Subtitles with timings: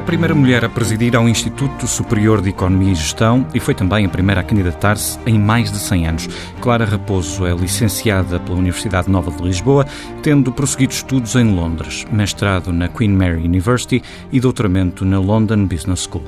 [0.00, 4.06] a primeira mulher a presidir ao Instituto Superior de Economia e Gestão e foi também
[4.06, 6.28] a primeira a candidatar-se em mais de 100 anos.
[6.58, 9.86] Clara Raposo é licenciada pela Universidade Nova de Lisboa,
[10.22, 16.08] tendo prosseguido estudos em Londres, mestrado na Queen Mary University e doutoramento na London Business
[16.10, 16.24] School.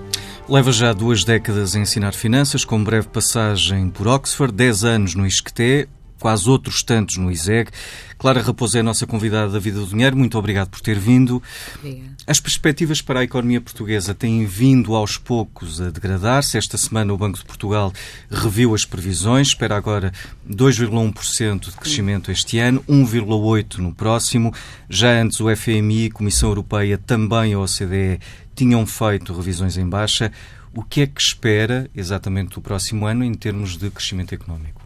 [0.46, 5.27] Leva já duas décadas a ensinar finanças, com breve passagem por Oxford, 10 anos no
[5.27, 5.89] ISCTE,
[6.22, 7.68] quase outros tantos no ISEG.
[8.17, 10.17] Clara Raposo é a nossa convidada da Vida do Dinheiro.
[10.17, 11.43] Muito obrigado por ter vindo.
[11.81, 12.12] Obrigada.
[12.25, 16.57] As perspectivas para a economia portuguesa têm vindo aos poucos a degradar-se.
[16.57, 17.93] Esta semana o Banco de Portugal
[18.31, 20.12] reviu as previsões, espera agora
[20.48, 24.54] 2,1% de crescimento este ano, 1,8% no próximo.
[24.89, 28.20] Já antes o FMI, Comissão Europeia, também a OCDE
[28.54, 30.31] tinham feito revisões em baixa.
[30.73, 34.81] O que é que espera exatamente do próximo ano em termos de crescimento económico?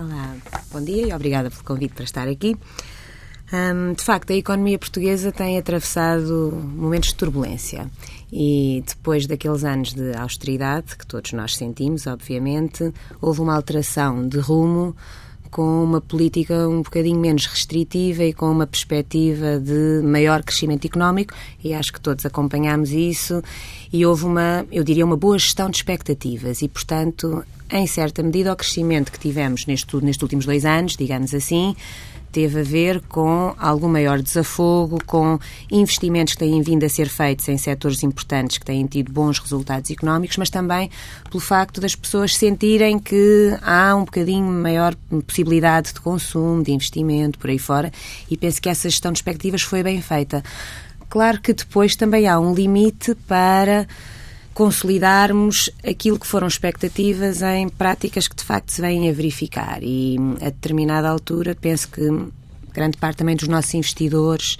[0.00, 0.36] Olá,
[0.70, 2.56] bom dia e obrigada pelo convite para estar aqui.
[3.52, 7.90] Um, de facto, a economia portuguesa tem atravessado momentos de turbulência
[8.32, 14.38] e depois daqueles anos de austeridade que todos nós sentimos, obviamente, houve uma alteração de
[14.38, 14.94] rumo
[15.48, 21.34] com uma política um bocadinho menos restritiva e com uma perspectiva de maior crescimento económico
[21.62, 23.42] e acho que todos acompanhamos isso
[23.92, 28.52] e houve uma, eu diria, uma boa gestão de expectativas e, portanto, em certa medida,
[28.52, 31.76] o crescimento que tivemos neste, nestes últimos dois anos, digamos assim,
[32.32, 35.38] teve a ver com algum maior desafogo, com
[35.70, 39.90] investimentos que têm vindo a ser feitos em setores importantes que têm tido bons resultados
[39.90, 40.90] económicos, mas também
[41.30, 44.94] pelo facto das pessoas sentirem que há um bocadinho maior
[45.26, 47.92] possibilidade de consumo, de investimento, por aí fora,
[48.30, 50.42] e penso que essa gestão de expectativas foi bem feita.
[51.08, 53.86] Claro que depois também há um limite para
[54.58, 59.78] consolidarmos aquilo que foram expectativas em práticas que de facto se vêm a verificar.
[59.84, 62.02] E a determinada altura, penso que
[62.74, 64.56] grande parte também dos nossos investidores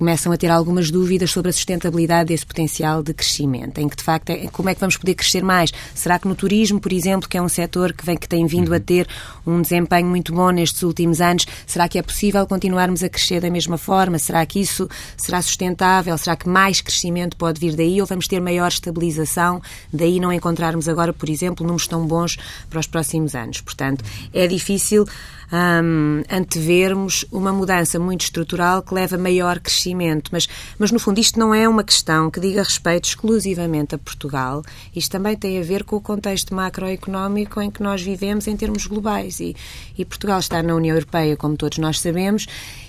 [0.00, 4.02] começam a ter algumas dúvidas sobre a sustentabilidade desse potencial de crescimento, em que de
[4.02, 5.70] facto é, como é que vamos poder crescer mais?
[5.94, 8.72] Será que no turismo, por exemplo, que é um setor que vem que tem vindo
[8.72, 8.82] a uhum.
[8.82, 9.06] ter
[9.46, 13.50] um desempenho muito bom nestes últimos anos, será que é possível continuarmos a crescer da
[13.50, 14.18] mesma forma?
[14.18, 14.88] Será que isso
[15.18, 16.16] será sustentável?
[16.16, 19.60] Será que mais crescimento pode vir daí ou vamos ter maior estabilização?
[19.92, 22.38] Daí não encontrarmos agora, por exemplo, números tão bons
[22.70, 23.60] para os próximos anos.
[23.60, 25.04] Portanto, é difícil
[25.52, 30.30] um, antevermos uma mudança muito estrutural que leva a maior crescimento.
[30.32, 34.62] Mas, mas, no fundo, isto não é uma questão que diga respeito exclusivamente a Portugal.
[34.94, 38.86] Isto também tem a ver com o contexto macroeconómico em que nós vivemos em termos
[38.86, 39.40] globais.
[39.40, 39.56] E,
[39.98, 42.46] e Portugal está na União Europeia, como todos nós sabemos,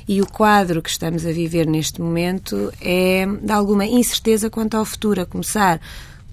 [0.08, 4.86] e o quadro que estamos a viver neste momento é de alguma incerteza quanto ao
[4.86, 5.80] futuro, a começar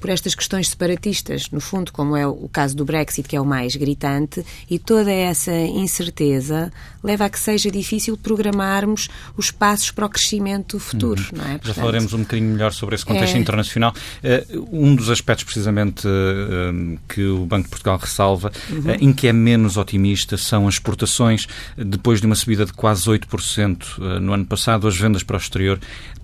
[0.00, 3.44] por estas questões separatistas, no fundo, como é o caso do Brexit, que é o
[3.44, 6.72] mais gritante, e toda essa incerteza
[7.02, 11.22] leva a que seja difícil programarmos os passos para o crescimento futuro.
[11.32, 11.48] Não é?
[11.52, 13.38] Portanto, Já falaremos um bocadinho melhor sobre esse contexto é...
[13.38, 13.94] internacional.
[14.22, 18.78] Uh, um dos aspectos, precisamente, uh, que o Banco de Portugal ressalva, uhum.
[18.78, 21.46] uh, em que é menos otimista, são as exportações.
[21.76, 25.78] Depois de uma subida de quase 8% no ano passado, as vendas para o exterior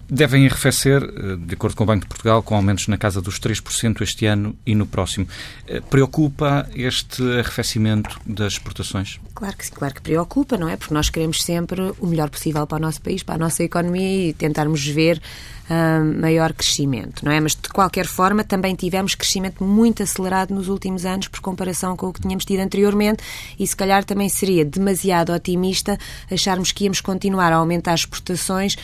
[0.08, 3.38] devem arrefecer, eh, de acordo com o Banco de Portugal, com aumentos na casa dos
[3.38, 5.26] 3% este ano e no próximo.
[5.66, 9.20] Eh, preocupa este arrefecimento das exportações?
[9.34, 10.76] Claro que, claro que preocupa, não é?
[10.76, 14.28] Porque nós queremos sempre o melhor possível para o nosso país, para a nossa economia
[14.28, 15.20] e tentarmos ver
[15.68, 17.40] uh, maior crescimento, não é?
[17.40, 22.08] Mas de qualquer forma também tivemos crescimento muito acelerado nos últimos anos por comparação com
[22.08, 23.22] o que tínhamos tido anteriormente
[23.58, 25.98] e se calhar também seria demasiado otimista
[26.30, 28.76] acharmos que íamos continuar a aumentar as exportações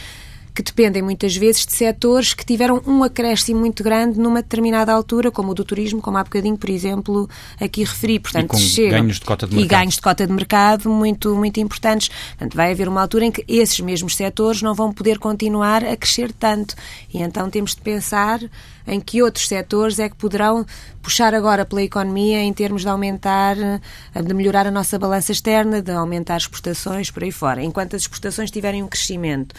[0.60, 5.30] que dependem muitas vezes de setores que tiveram um acréscimo muito grande numa determinada altura,
[5.30, 7.28] como o do turismo, como há bocadinho, por exemplo,
[7.58, 8.20] aqui referi.
[8.20, 9.66] Portanto, e com chegam, ganhos de cota de mercado.
[9.66, 12.08] E ganhos de cota de mercado muito, muito importantes.
[12.08, 15.96] Portanto, vai haver uma altura em que esses mesmos setores não vão poder continuar a
[15.96, 16.74] crescer tanto.
[17.12, 18.40] E então temos de pensar
[18.86, 20.66] em que outros setores é que poderão
[21.00, 25.92] puxar agora pela economia em termos de aumentar, de melhorar a nossa balança externa, de
[25.92, 27.62] aumentar exportações por aí fora.
[27.62, 29.54] Enquanto as exportações tiverem um crescimento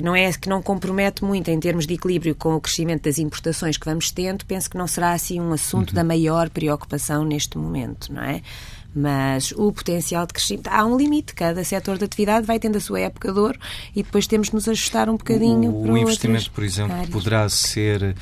[0.00, 3.18] que não é que não compromete muito em termos de equilíbrio com o crescimento das
[3.18, 5.94] importações que vamos tendo, penso que não será assim um assunto uhum.
[5.94, 8.40] da maior preocupação neste momento, não é?
[8.94, 10.68] Mas o potencial de crescimento.
[10.68, 13.58] Há um limite, cada setor de atividade vai tendo a sua época de ouro
[13.94, 15.70] e depois temos de nos ajustar um bocadinho.
[15.70, 17.10] O, o investimento, por exemplo, áreas.
[17.10, 18.16] poderá ser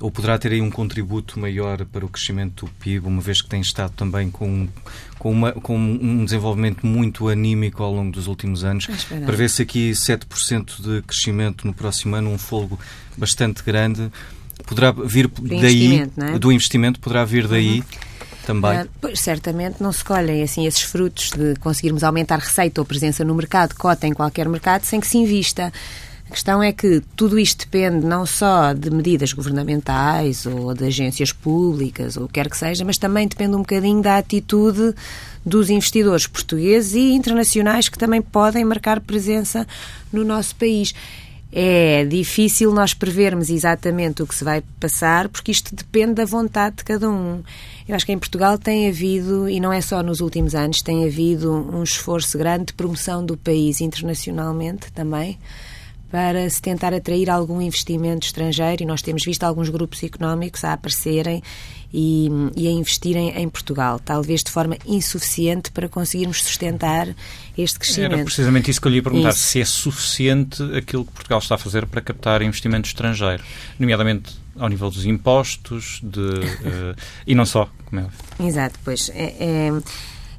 [0.00, 3.48] ou poderá ter aí um contributo maior para o crescimento do PIB, uma vez que
[3.48, 4.68] tem estado também com,
[5.18, 8.86] com, uma, com um desenvolvimento muito anímico ao longo dos últimos anos.
[9.24, 12.78] Prevê-se aqui 7% de crescimento no próximo ano, um fogo
[13.16, 14.10] bastante grande.
[14.66, 16.38] Poderá vir do daí, investimento, é?
[16.38, 17.78] do investimento, poderá vir daí.
[17.78, 18.14] Uhum.
[18.44, 18.82] Também.
[18.82, 23.24] Uh, pois, certamente não se colhem assim esses frutos de conseguirmos aumentar receita ou presença
[23.24, 25.72] no mercado, cota em qualquer mercado, sem que se invista.
[26.26, 31.32] A questão é que tudo isto depende não só de medidas governamentais ou de agências
[31.32, 34.94] públicas ou o que quer que seja, mas também depende um bocadinho da atitude
[35.44, 39.66] dos investidores portugueses e internacionais que também podem marcar presença
[40.10, 40.94] no nosso país.
[41.52, 46.76] É difícil nós prevermos exatamente o que se vai passar, porque isto depende da vontade
[46.76, 47.44] de cada um.
[47.86, 51.04] Eu acho que em Portugal tem havido, e não é só nos últimos anos, tem
[51.04, 55.38] havido um esforço grande de promoção do país internacionalmente também
[56.14, 60.72] para se tentar atrair algum investimento estrangeiro e nós temos visto alguns grupos económicos a
[60.72, 61.42] aparecerem
[61.92, 67.08] e, e, a investirem em Portugal, talvez de forma insuficiente para conseguirmos sustentar
[67.58, 68.12] este crescimento.
[68.12, 69.40] Era precisamente isso que eu lhe ia perguntar, isso.
[69.40, 73.42] se é suficiente aquilo que Portugal está a fazer para captar investimento estrangeiro,
[73.76, 76.94] nomeadamente ao nível dos impostos de, uh,
[77.26, 79.72] e não só, como é Exato, pois é, é,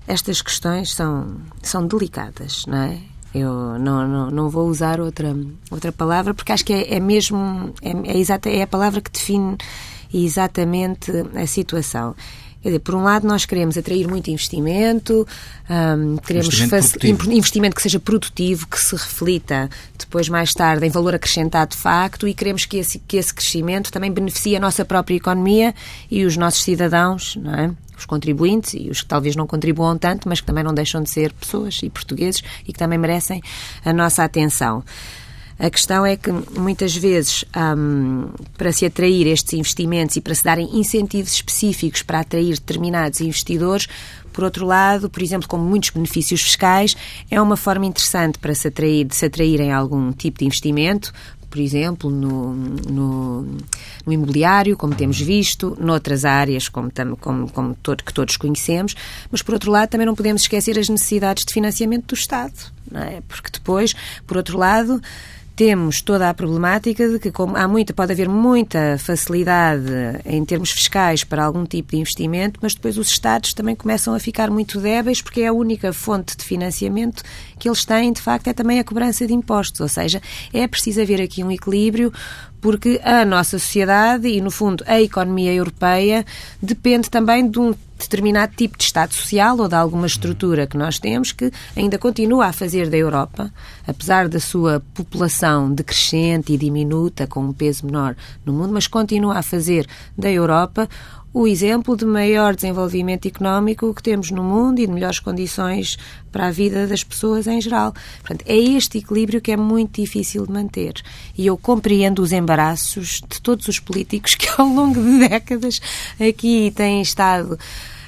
[0.08, 3.15] estas questões são, são delicadas, não é?
[3.36, 5.36] Eu não, não, não vou usar outra,
[5.70, 9.12] outra palavra porque acho que é, é mesmo, é, é, exata, é a palavra que
[9.12, 9.58] define
[10.14, 12.16] exatamente a situação.
[12.62, 15.28] Quer dizer, por um lado, nós queremos atrair muito investimento,
[15.70, 21.14] um, queremos investimento, investimento, que seja produtivo, que se reflita depois, mais tarde, em valor
[21.14, 25.16] acrescentado de facto, e queremos que esse, que esse crescimento também beneficie a nossa própria
[25.16, 25.76] economia
[26.10, 27.72] e os nossos cidadãos, não é?
[27.98, 31.10] Os contribuintes e os que talvez não contribuam tanto, mas que também não deixam de
[31.10, 33.42] ser pessoas e portugueses e que também merecem
[33.84, 34.84] a nossa atenção.
[35.58, 38.28] A questão é que muitas vezes, um,
[38.58, 43.88] para se atrair estes investimentos e para se darem incentivos específicos para atrair determinados investidores,
[44.34, 46.98] por outro lado, por exemplo, com muitos benefícios fiscais,
[47.32, 51.14] é uma forma interessante para se atrair, de se atraírem algum tipo de investimento,
[51.56, 53.48] por exemplo, no, no,
[54.06, 58.94] no, imobiliário, como temos visto, noutras áreas, como, como, como todo, que todos conhecemos,
[59.32, 62.52] mas, por outro lado, também não podemos esquecer as necessidades de financiamento do Estado,
[62.94, 63.22] é?
[63.26, 63.96] Porque depois,
[64.28, 65.02] por outro lado,
[65.56, 69.86] temos toda a problemática de que como há muita, pode haver muita facilidade
[70.26, 74.20] em termos fiscais para algum tipo de investimento, mas depois os Estados também começam a
[74.20, 77.24] ficar muito débeis porque é a única fonte de financiamento
[77.58, 79.80] que eles têm, de facto, é também a cobrança de impostos.
[79.80, 80.22] Ou seja,
[80.54, 82.12] é preciso haver aqui um equilíbrio
[82.66, 86.26] porque a nossa sociedade e, no fundo, a economia europeia
[86.60, 90.98] depende também de um determinado tipo de Estado social ou de alguma estrutura que nós
[90.98, 93.54] temos que ainda continua a fazer da Europa,
[93.86, 99.38] apesar da sua população decrescente e diminuta, com um peso menor no mundo, mas continua
[99.38, 99.86] a fazer
[100.18, 100.90] da Europa
[101.36, 105.98] o exemplo de maior desenvolvimento económico que temos no mundo e de melhores condições
[106.32, 107.94] para a vida das pessoas em geral.
[108.22, 110.94] Portanto, é este equilíbrio que é muito difícil de manter.
[111.38, 115.82] E eu compreendo os embaraços de todos os políticos que ao longo de décadas
[116.18, 117.60] aqui têm estado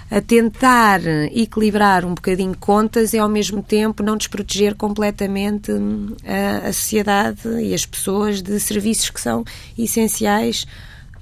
[0.10, 1.02] a tentar
[1.36, 7.42] equilibrar um bocadinho contas e ao mesmo tempo não desproteger completamente hum, a, a sociedade
[7.62, 9.44] e as pessoas de serviços que são
[9.78, 10.66] essenciais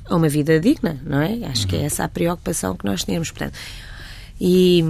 [0.10, 1.46] a uma vida digna, não é?
[1.46, 3.32] Acho que é essa a preocupação que nós temos.
[3.32, 3.58] Portanto,
[4.40, 4.84] e,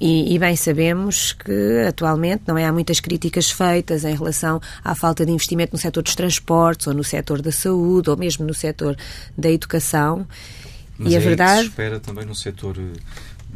[0.00, 4.94] e, e, bem sabemos que atualmente não é há muitas críticas feitas em relação à
[4.94, 8.54] falta de investimento no setor dos transportes ou no setor da saúde ou mesmo no
[8.54, 8.96] setor
[9.36, 10.26] da educação.
[10.96, 13.00] Mas e é a verdade que se espera também no setor eh,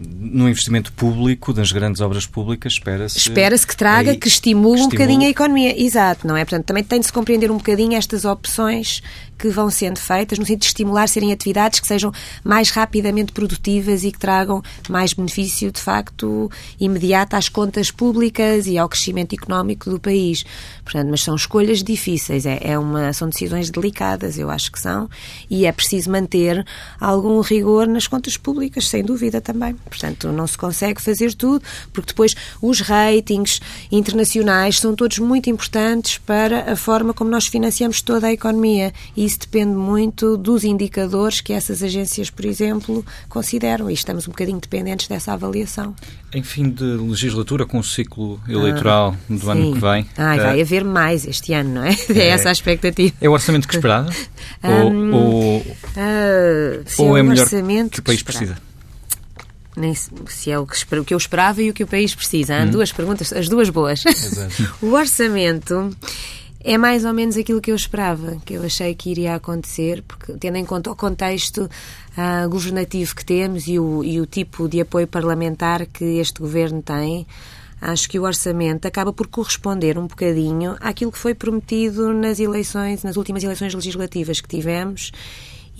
[0.00, 3.18] no investimento público, das grandes obras públicas, espera-se...
[3.18, 5.78] Espera-se que traga, que estimule, que estimule um bocadinho a economia.
[5.78, 6.44] Exato, não é?
[6.44, 9.02] Portanto, também tem de se compreender um bocadinho estas opções
[9.40, 12.12] que vão sendo feitas no sentido de estimular serem atividades que sejam
[12.44, 18.76] mais rapidamente produtivas e que tragam mais benefício, de facto, imediato às contas públicas e
[18.76, 20.44] ao crescimento económico do país.
[20.84, 25.08] Portanto, mas são escolhas difíceis, é, é uma, são decisões delicadas, eu acho que são,
[25.48, 26.64] e é preciso manter
[27.00, 29.74] algum rigor nas contas públicas, sem dúvida também.
[29.90, 33.60] Portanto, não se consegue fazer tudo, porque depois os ratings
[33.92, 39.24] internacionais são todos muito importantes para a forma como nós financiamos toda a economia e
[39.24, 44.60] isso depende muito dos indicadores que essas agências, por exemplo, consideram e estamos um bocadinho
[44.60, 45.94] dependentes dessa avaliação.
[46.32, 49.50] Em fim de legislatura, com o ciclo eleitoral ah, do sim.
[49.50, 50.06] ano que vem.
[50.16, 51.90] Ah, vai uh, haver mais este ano, não é?
[52.10, 53.14] É, é essa a expectativa.
[53.20, 54.10] É o orçamento que esperava?
[54.62, 58.56] um, ou, ou, uh, ou é, é melhor que o país precisa?
[59.76, 62.56] Nem se é o que, o que eu esperava e o que o país precisa.
[62.56, 62.70] Há hum.
[62.70, 64.02] duas perguntas, as duas boas.
[64.82, 65.94] o orçamento
[66.62, 70.34] é mais ou menos aquilo que eu esperava, que eu achei que iria acontecer, porque
[70.34, 74.80] tendo em conta o contexto uh, governativo que temos e o, e o tipo de
[74.80, 77.26] apoio parlamentar que este governo tem,
[77.80, 83.02] acho que o orçamento acaba por corresponder um bocadinho àquilo que foi prometido nas eleições,
[83.02, 85.12] nas últimas eleições legislativas que tivemos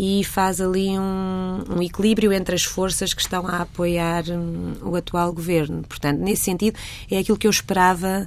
[0.02, 4.97] e faz ali um, um, equilíbrio entre as forças que estão a apoiar um, o
[4.97, 5.83] atual governo.
[5.87, 6.78] Portanto, nesse sentido,
[7.11, 8.26] é aquilo que eu esperava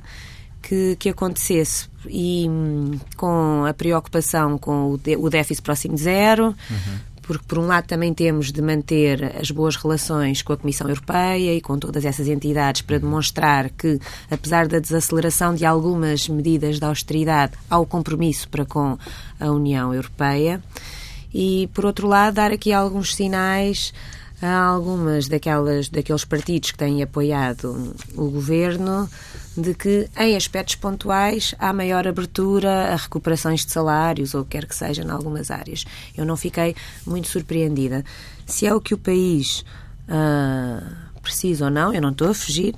[0.62, 6.56] que, que acontecesse e hum, com a preocupação com o, o déficit próximo de zero,
[6.70, 10.90] uhum porque por um lado também temos de manter as boas relações com a Comissão
[10.90, 13.98] Europeia e com todas essas entidades para demonstrar que,
[14.30, 18.98] apesar da desaceleração de algumas medidas de austeridade, há o compromisso para com
[19.40, 20.62] a União Europeia.
[21.34, 23.94] E, por outro lado, dar aqui alguns sinais
[24.42, 29.10] a algumas daquelas, daqueles partidos que têm apoiado o governo
[29.58, 34.52] de que, em aspectos pontuais, há maior abertura a recuperações de salários ou o que
[34.52, 35.86] quer que seja em algumas áreas.
[36.18, 36.76] Eu não fiquei
[37.06, 38.04] muito surpreendida.
[38.46, 39.64] Se é o que o país.
[40.10, 42.76] Uh, precisa ou não, eu não estou a fugir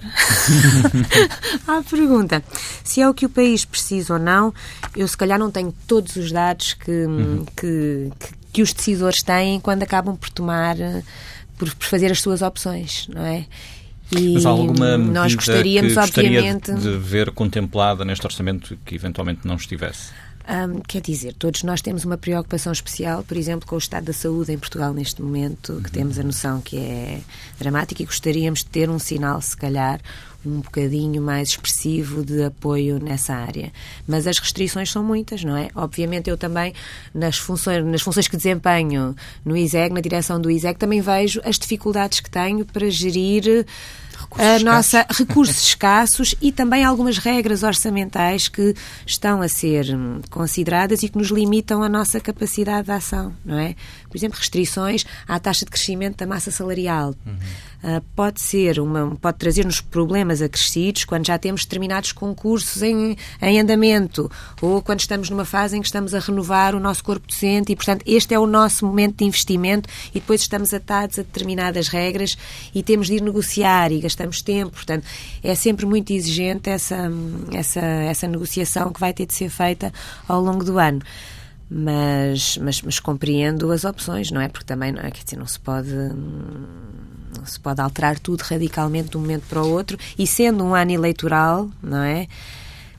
[1.68, 2.44] à pergunta.
[2.84, 4.54] Se é o que o país precisa ou não,
[4.96, 7.44] eu se calhar não tenho todos os dados que, uhum.
[7.58, 10.76] que, que, que, os decisores têm quando acabam por tomar
[11.58, 13.46] por, por fazer as suas opções, não é?
[14.12, 19.48] E Mas há alguma nós gostaríamos, que obviamente, de ver contemplada neste orçamento que eventualmente
[19.48, 20.12] não estivesse?
[20.48, 24.14] Um, quer dizer, todos nós temos uma preocupação especial, por exemplo, com o estado da
[24.14, 27.22] saúde em Portugal neste momento, que temos a noção que é
[27.58, 30.00] dramático e gostaríamos de ter um sinal, se calhar,
[30.46, 33.72] um bocadinho mais expressivo de apoio nessa área.
[34.08, 35.70] Mas as restrições são muitas, não é?
[35.76, 36.74] Obviamente eu também,
[37.14, 41.58] nas funções, nas funções que desempenho no ISEG, na direção do ISEG, também vejo as
[41.58, 43.66] dificuldades que tenho para gerir
[44.32, 48.74] a nossa recursos escassos e também algumas regras orçamentais que
[49.06, 49.86] estão a ser
[50.30, 53.76] consideradas e que nos limitam a nossa capacidade de ação, não é?
[54.10, 57.14] Por exemplo, restrições à taxa de crescimento da massa salarial.
[57.26, 57.36] Uhum.
[57.86, 63.60] Uh, pode ser uma, pode trazer-nos problemas acrescidos quando já temos determinados concursos em, em
[63.60, 64.28] andamento
[64.60, 67.76] ou quando estamos numa fase em que estamos a renovar o nosso corpo docente e,
[67.76, 72.36] portanto, este é o nosso momento de investimento e depois estamos atados a determinadas regras
[72.74, 74.72] e temos de ir negociar e gastamos tempo.
[74.72, 75.06] Portanto,
[75.44, 77.12] é sempre muito exigente essa,
[77.54, 79.94] essa, essa negociação que vai ter de ser feita
[80.28, 81.04] ao longo do ano
[81.70, 84.48] mas, mas, mas compreendo as opções, não é?
[84.48, 85.90] Porque também não, é, quer dizer, não se pode
[87.38, 90.74] não se pode alterar tudo radicalmente de um momento para o outro e sendo um
[90.74, 92.28] ano eleitoral, não é?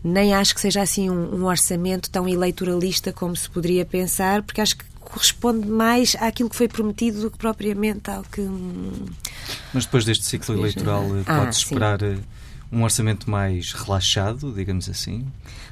[0.04, 4.60] Nem acho que seja assim um, um orçamento tão eleitoralista como se poderia pensar, porque
[4.60, 8.42] acho que corresponde mais àquilo que foi prometido do que propriamente ao que.
[9.72, 12.06] Mas depois deste ciclo eleitoral, ah, pode-se esperar sim.
[12.06, 12.18] Eh,
[12.70, 15.26] um orçamento mais relaxado, digamos assim?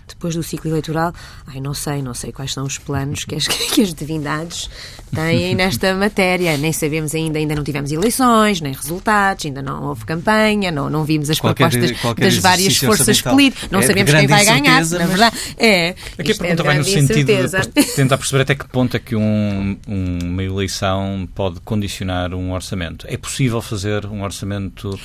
[0.06, 1.12] Depois do ciclo eleitoral,
[1.46, 4.68] ai, não sei, não sei quais são os planos que as, que as divindades
[5.14, 6.56] têm nesta matéria.
[6.56, 11.04] Nem sabemos ainda, ainda não tivemos eleições, nem resultados, ainda não houve campanha, não, não
[11.04, 14.80] vimos as qualquer, propostas qualquer das várias forças políticas, não é sabemos quem vai ganhar,
[14.80, 14.90] mas...
[14.90, 15.36] na verdade.
[15.56, 19.00] É, Aqui a pergunta é vai no sentido de tentar perceber até que ponto é
[19.00, 23.06] que um, uma eleição pode condicionar um orçamento.
[23.08, 24.98] É possível fazer um orçamento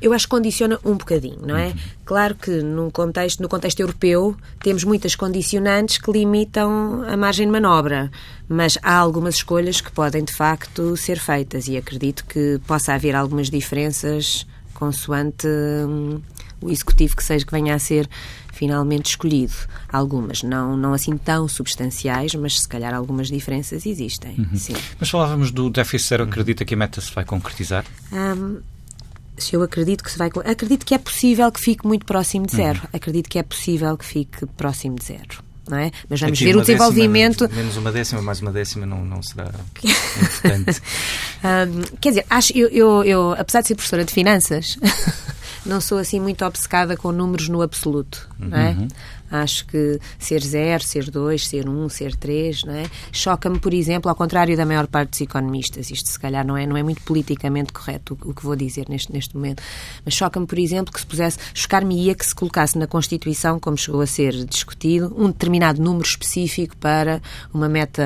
[0.00, 1.68] eu acho que condiciona um bocadinho, não é?
[1.68, 1.74] Uhum.
[2.04, 7.52] Claro que no contexto, no contexto europeu temos muitas condicionantes que limitam a margem de
[7.52, 8.10] manobra,
[8.48, 13.14] mas há algumas escolhas que podem de facto ser feitas e acredito que possa haver
[13.14, 16.20] algumas diferenças consoante hum,
[16.60, 18.08] o executivo que seja que venha a ser
[18.52, 19.54] finalmente escolhido.
[19.88, 24.34] Algumas não, não assim tão substanciais, mas se calhar algumas diferenças existem.
[24.38, 24.76] Uhum.
[24.98, 27.84] Mas falávamos do déficit zero, acredita que a meta se vai concretizar?
[28.12, 28.60] Um,
[29.38, 30.30] se eu acredito que se vai.
[30.44, 32.80] Acredito que é possível que fique muito próximo de zero.
[32.80, 32.88] Uhum.
[32.92, 35.48] Acredito que é possível que fique próximo de zero.
[35.68, 35.90] Não é?
[36.08, 37.46] Mas vamos Aqui ver o desenvolvimento.
[37.46, 39.50] Décima, menos uma décima, mais uma décima não, não será
[39.84, 40.82] importante.
[41.44, 44.78] um, quer dizer, acho, eu, eu, eu, apesar de ser professora de finanças,
[45.66, 48.26] não sou assim muito obcecada com números no absoluto.
[48.38, 48.76] Não é?
[49.30, 52.84] Acho que ser zero, ser dois, ser um, ser três, não é?
[53.12, 56.66] Choca-me, por exemplo, ao contrário da maior parte dos economistas, isto se calhar não é,
[56.66, 59.62] não é muito politicamente correto o, o que vou dizer neste, neste momento,
[60.04, 64.00] mas choca-me, por exemplo, que se pusesse, chocar-me-ia que se colocasse na Constituição, como chegou
[64.00, 67.20] a ser discutido, um determinado número específico para
[67.52, 68.02] uma meta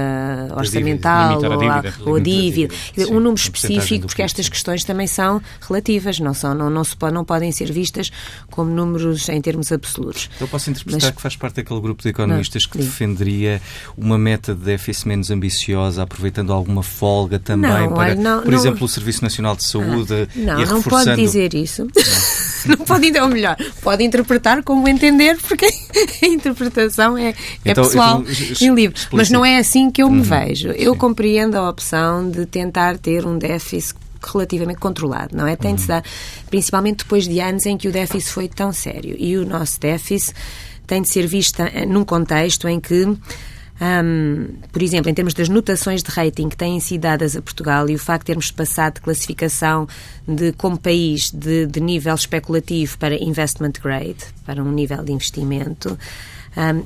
[0.56, 2.10] orçamental dívida, ou, a dívida.
[2.10, 2.74] ou a dívida.
[2.94, 6.96] Sim, um número específico, porque estas questões também são relativas, não, são, não, não, se,
[7.12, 8.10] não podem ser vistas
[8.50, 10.30] como números em termos absolutos.
[10.40, 13.60] Eu posso interpretar que faz parte daquele grupo de economistas não, que defenderia
[13.96, 18.84] uma meta de déficit menos ambiciosa, aproveitando alguma folga também não, para, não, por exemplo,
[18.84, 21.86] o Serviço Nacional de Saúde ah, não, e Não pode dizer isso.
[22.66, 22.76] Não.
[22.86, 25.66] pode, ou melhor, pode interpretar como entender, porque
[26.22, 29.00] a interpretação é, é então, pessoal então, e livre.
[29.12, 30.68] Mas não é assim que eu me uhum, vejo.
[30.68, 30.98] Eu sim.
[30.98, 35.56] compreendo a opção de tentar ter um déficit relativamente controlado, não é?
[35.56, 35.96] Tem de se uhum.
[35.96, 36.04] dar,
[36.48, 39.16] principalmente depois de anos em que o déficit foi tão sério.
[39.18, 40.34] E o nosso déficit
[40.86, 43.06] tem de ser vista eh, num contexto em que
[43.82, 47.90] Um, por exemplo, em termos das notações de rating que têm sido dadas a Portugal
[47.90, 49.88] e o facto de termos passado de classificação
[50.28, 55.98] de como país de, de nível especulativo para investment grade, para um nível de investimento,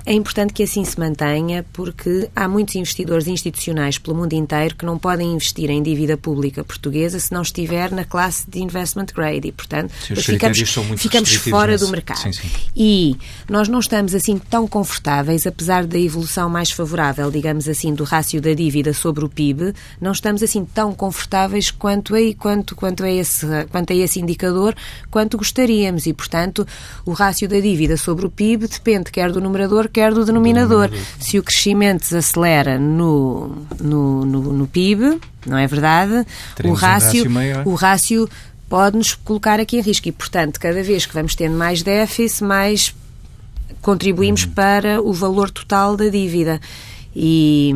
[0.04, 4.86] é importante que assim se mantenha, porque há muitos investidores institucionais pelo mundo inteiro que
[4.86, 9.48] não podem investir em dívida pública portuguesa se não estiver na classe de investment grade
[9.48, 10.58] e, portanto, ficamos,
[10.96, 11.84] ficamos fora nesse.
[11.84, 12.18] do mercado.
[12.18, 12.48] Sim, sim.
[12.76, 13.16] E
[13.48, 18.40] nós não estamos assim tão confortáveis, apesar da evolução mais favorável, digamos assim, do rácio
[18.40, 23.10] da dívida sobre o PIB, não estamos assim tão confortáveis quanto a, quanto, quanto a,
[23.10, 24.76] esse, quanto a esse indicador,
[25.10, 26.06] quanto gostaríamos.
[26.06, 26.66] E, portanto,
[27.04, 30.90] o rácio da dívida sobre o PIB depende quer do número numerador, quer do denominador.
[31.18, 36.26] Se o crescimento desacelera no, no, no, no PIB, não é verdade?
[36.54, 37.24] Teremos o rácio,
[37.66, 38.28] um o rácio
[38.68, 40.08] pode-nos colocar aqui em risco.
[40.08, 42.94] E, portanto, cada vez que vamos tendo mais déficit, mais
[43.80, 44.52] contribuímos uhum.
[44.52, 46.60] para o valor total da dívida.
[47.14, 47.74] E,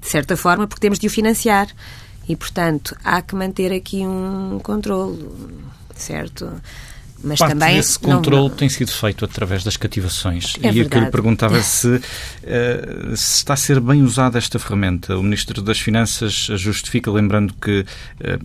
[0.00, 1.68] de certa forma, porque temos de o financiar.
[2.28, 5.26] E, portanto, há que manter aqui um controle,
[5.96, 6.52] certo?
[7.22, 8.56] Mas Parte também desse controle não...
[8.56, 10.54] tem sido feito através das cativações.
[10.62, 14.58] É e que eu lhe perguntava se, uh, se, está a ser bem usada esta
[14.58, 15.16] ferramenta.
[15.16, 17.84] O Ministro das Finanças justifica, lembrando que uh,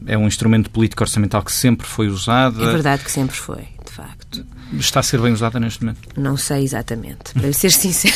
[0.08, 2.64] é um instrumento político orçamental que sempre foi usado.
[2.64, 4.44] É verdade que sempre foi, de facto.
[4.80, 6.00] Está a ser bem usada neste momento?
[6.18, 8.16] Não sei exatamente, para ser sincero.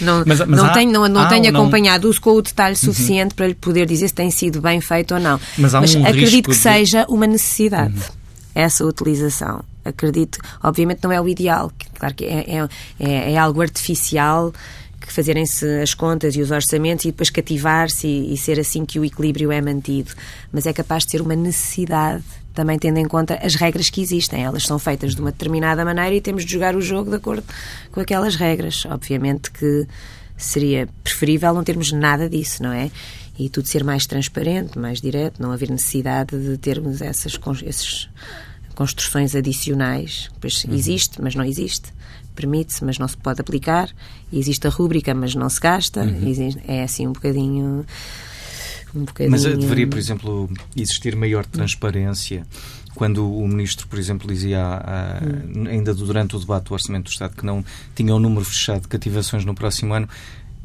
[0.00, 2.92] não mas, mas não há, tenho, não, não tenho acompanhado uso com o detalhe uhum.
[2.92, 3.36] suficiente uhum.
[3.36, 5.38] para lhe poder dizer se tem sido bem feito ou não.
[5.56, 6.60] Mas, mas um acredito que de...
[6.60, 7.94] seja uma necessidade.
[7.94, 8.15] Uhum
[8.56, 9.62] essa utilização.
[9.84, 14.52] Acredito, obviamente não é o ideal, claro que é, é, é, é algo artificial
[14.98, 18.98] que fazerem-se as contas e os orçamentos e depois cativar-se e, e, ser assim que
[18.98, 20.10] o equilíbrio é mantido.
[20.50, 24.42] Mas é capaz de ser uma necessidade, também tendo em conta as regras que existem.
[24.42, 27.44] Elas são feitas de uma determinada maneira e temos de jogar o jogo de acordo
[27.92, 28.84] com aquelas regras.
[28.86, 29.86] Obviamente que
[30.36, 32.90] seria preferível não termos nada disso, não é?
[33.38, 38.08] E tudo ser mais transparente, mais direto, não haver necessidade de termos essas, esses
[38.74, 40.30] construções adicionais.
[40.40, 40.74] Pois uhum.
[40.74, 41.92] existe, mas não existe.
[42.34, 43.90] Permite-se, mas não se pode aplicar.
[44.32, 46.02] Existe a rúbrica, mas não se gasta.
[46.02, 46.28] Uhum.
[46.28, 47.84] Existe, é assim um bocadinho.
[48.94, 49.30] Um bocadinho...
[49.30, 52.46] Mas eh, deveria, por exemplo, existir maior transparência
[52.96, 57.36] quando o ministro, por exemplo, dizia uh, ainda durante o debate do Orçamento do Estado
[57.36, 57.62] que não
[57.94, 60.08] tinha um número fechado de cativações no próximo ano,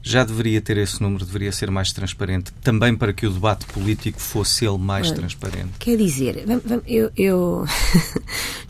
[0.04, 4.20] já deveria ter esse número, deveria ser mais transparente, também para que o debate político
[4.20, 5.74] fosse ele mais Olha, transparente.
[5.80, 6.44] Quer dizer,
[6.88, 7.12] eu.
[7.16, 7.66] eu...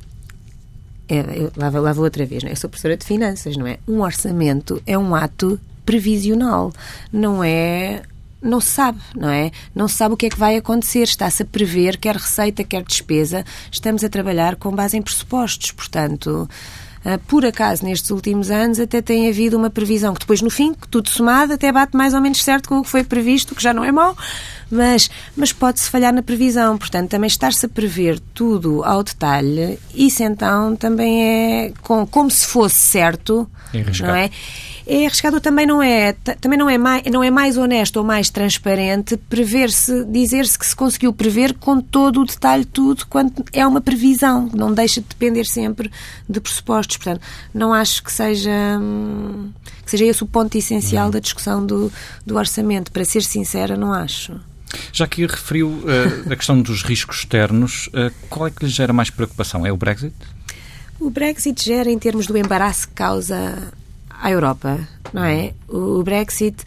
[1.08, 2.54] é, eu lá, vou, lá vou outra vez, não é?
[2.54, 3.80] eu sou professora de finanças, não é?
[3.88, 6.74] Um orçamento é um ato previsional,
[7.12, 8.04] não é
[8.42, 9.52] não se sabe, não é?
[9.76, 11.04] Não se sabe o que é que vai acontecer.
[11.04, 13.46] Está-se a prever, quer receita, quer despesa.
[13.72, 15.72] Estamos a trabalhar com base em pressupostos.
[15.72, 16.50] Portanto,
[17.28, 21.10] por acaso, nestes últimos anos, até tem havido uma previsão que depois, no fim, tudo
[21.10, 23.84] somado, até bate mais ou menos certo com o que foi previsto, que já não
[23.84, 24.16] é mau,
[24.70, 26.78] mas, mas pode-se falhar na previsão.
[26.78, 32.46] Portanto, também estar-se a prever tudo ao detalhe, isso então também é com, como se
[32.46, 33.50] fosse certo,
[34.04, 34.30] não é?
[34.86, 38.30] É arriscado também não é também não é mais não é mais honesto ou mais
[38.30, 43.82] transparente prever-se dizer-se que se conseguiu prever com todo o detalhe tudo quando é uma
[43.82, 45.92] previsão não deixa de depender sempre
[46.28, 47.22] de pressupostos portanto
[47.54, 48.52] não acho que seja
[49.84, 51.12] que seja esse o ponto essencial uhum.
[51.12, 51.92] da discussão do,
[52.26, 54.40] do orçamento para ser sincera não acho
[54.92, 58.94] já que referiu uh, a questão dos riscos externos, uh, qual é que lhe gera
[58.94, 59.66] mais preocupação?
[59.66, 60.16] É o Brexit?
[60.98, 63.74] O Brexit gera, em termos do embaraço que causa
[64.22, 64.80] à Europa,
[65.14, 65.54] não é?
[65.68, 66.64] O Brexit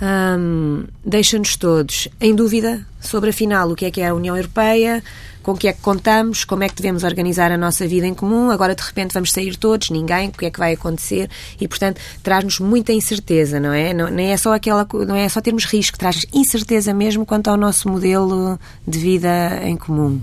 [0.00, 5.02] um, deixa-nos todos em dúvida sobre, afinal, o que é que é a União Europeia,
[5.42, 8.14] com o que é que contamos, como é que devemos organizar a nossa vida em
[8.14, 8.50] comum.
[8.50, 11.30] Agora, de repente, vamos sair todos, ninguém, o que é que vai acontecer?
[11.60, 13.94] E, portanto, traz-nos muita incerteza, não é?
[13.94, 17.56] Não, nem é só aquela, não é só termos risco, traz incerteza mesmo quanto ao
[17.56, 20.20] nosso modelo de vida em comum.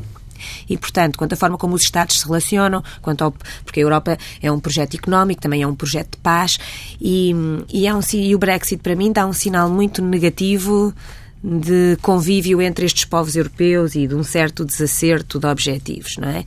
[0.69, 4.17] E, portanto, quanto à forma como os Estados se relacionam, quanto ao, porque a Europa
[4.41, 6.57] é um projeto económico, também é um projeto de paz,
[6.99, 7.33] e,
[7.71, 10.93] e, é um, e o Brexit, para mim, dá um sinal muito negativo
[11.43, 16.43] de convívio entre estes povos europeus e de um certo desacerto de objetivos, não é?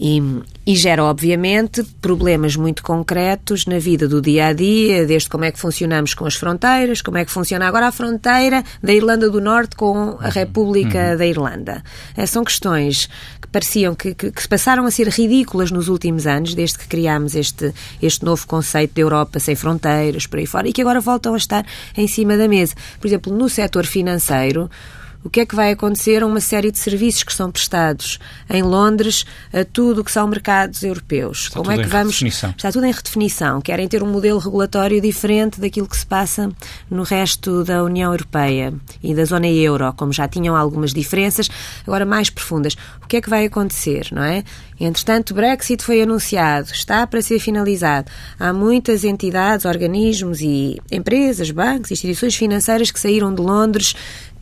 [0.00, 0.22] E,
[0.64, 5.50] e, gera, obviamente, problemas muito concretos na vida do dia a dia, desde como é
[5.50, 9.40] que funcionamos com as fronteiras, como é que funciona agora a fronteira da Irlanda do
[9.40, 11.16] Norte com a República uhum.
[11.16, 11.82] da Irlanda.
[12.16, 13.08] É, são questões
[13.42, 17.34] que pareciam que, que, que, passaram a ser ridículas nos últimos anos, desde que criámos
[17.34, 21.34] este, este novo conceito de Europa sem fronteiras, por aí fora, e que agora voltam
[21.34, 22.76] a estar em cima da mesa.
[23.00, 24.70] Por exemplo, no setor financeiro,
[25.24, 28.62] o que é que vai acontecer a uma série de serviços que são prestados em
[28.62, 31.44] Londres a tudo o que são mercados europeus.
[31.44, 32.50] Está Como é que vamos redefinição.
[32.56, 33.60] Está tudo em redefinição.
[33.60, 36.50] Querem ter um modelo regulatório diferente daquilo que se passa
[36.90, 41.50] no resto da União Europeia e da zona euro, como já tinham algumas diferenças,
[41.86, 42.74] agora mais profundas.
[43.02, 44.44] O que é que vai acontecer, não é?
[44.80, 48.10] Entretanto, o Brexit foi anunciado, está para ser finalizado.
[48.38, 53.94] Há muitas entidades, organismos e empresas, bancos, instituições financeiras que saíram de Londres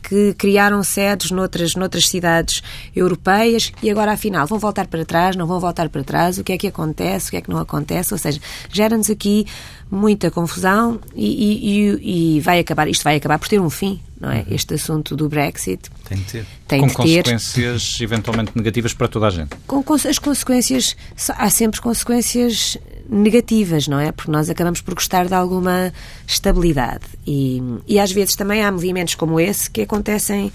[0.07, 2.63] que criaram sedes noutras, noutras cidades
[2.95, 6.53] europeias e agora, afinal, vão voltar para trás, não vão voltar para trás, o que
[6.53, 8.39] é que acontece, o que é que não acontece, ou seja,
[8.71, 9.45] gera-nos aqui
[9.91, 14.31] muita confusão e, e, e, vai acabar, isto vai acabar por ter um fim, não
[14.31, 14.45] é?
[14.49, 15.89] Este assunto do Brexit.
[16.07, 16.45] Tem de ter.
[16.65, 17.23] Tem com de ter.
[17.23, 19.49] consequências eventualmente negativas para toda a gente.
[19.67, 20.95] Com, com as consequências,
[21.35, 22.77] há sempre consequências
[23.09, 24.11] negativas, não é?
[24.11, 25.93] Porque nós acabamos por gostar de alguma
[26.25, 27.05] estabilidade.
[27.25, 30.51] E, e às vezes também há movimentos como esse que acontecem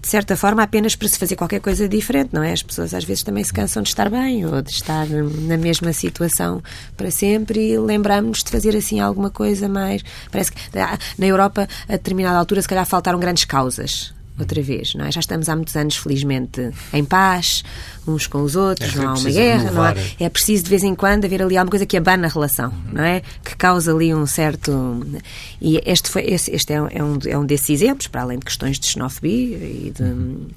[0.00, 2.52] de certa forma, apenas para se fazer qualquer coisa diferente, não é?
[2.52, 5.92] As pessoas às vezes também se cansam de estar bem ou de estar na mesma
[5.92, 6.62] situação
[6.96, 10.02] para sempre e lembramos-nos de fazer assim alguma coisa mais.
[10.30, 10.60] Parece que
[11.18, 15.12] na Europa, a determinada altura, se calhar faltaram grandes causas outra vez, não é?
[15.12, 17.62] Já estamos há muitos anos, felizmente, em paz,
[18.06, 20.70] uns com os outros, É, não há uma precisa guerra, não há, é preciso de
[20.70, 23.22] vez em quando haver ali alguma coisa que abana a relação, não é?
[23.44, 25.04] Que causa ali um certo.
[25.60, 28.44] E este, foi, este, é, um, é, um, é um desses exemplos, para além de
[28.44, 30.48] questões de xenofobia e de.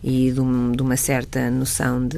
[0.00, 2.16] E de, um- de uma certa noção de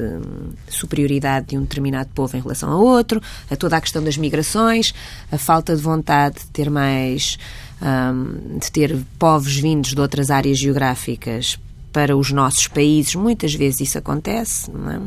[0.69, 4.93] superioridade de um determinado povo em relação ao outro, a toda a questão das migrações,
[5.33, 7.39] a falta de vontade de ter mais.
[7.83, 11.59] Hum, de ter povos vindos de outras áreas geográficas
[11.93, 15.01] para os nossos países, muitas vezes isso acontece, não é?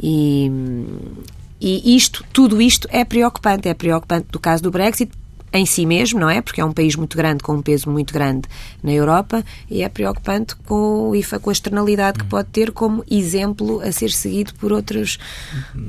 [0.00, 0.50] E,
[1.60, 3.68] e isto, tudo isto é preocupante.
[3.68, 5.12] É preocupante do caso do Brexit
[5.52, 6.40] em si mesmo, não é?
[6.40, 8.48] Porque é um país muito grande, com um peso muito grande
[8.82, 13.80] na Europa, e é preocupante com o com a externalidade que pode ter como exemplo
[13.80, 15.18] a ser seguido por outros,